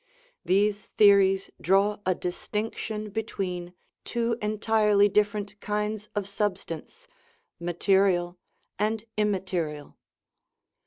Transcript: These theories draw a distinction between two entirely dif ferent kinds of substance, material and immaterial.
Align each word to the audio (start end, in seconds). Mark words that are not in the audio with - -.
These 0.43 0.81
theories 0.81 1.51
draw 1.61 1.99
a 2.07 2.15
distinction 2.15 3.11
between 3.11 3.75
two 4.03 4.35
entirely 4.41 5.07
dif 5.09 5.31
ferent 5.33 5.59
kinds 5.59 6.09
of 6.15 6.27
substance, 6.27 7.07
material 7.59 8.39
and 8.79 9.03
immaterial. 9.15 9.99